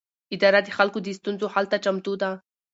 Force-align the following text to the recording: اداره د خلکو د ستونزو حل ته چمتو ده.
اداره 0.35 0.59
د 0.63 0.69
خلکو 0.77 0.97
د 1.01 1.07
ستونزو 1.19 1.45
حل 1.53 1.65
ته 1.71 1.77
چمتو 1.85 2.13
ده. 2.21 2.31